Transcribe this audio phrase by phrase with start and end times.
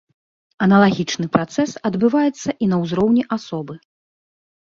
[0.65, 3.73] Аналагічны працэс адбываецца і на ўзроўні асобы.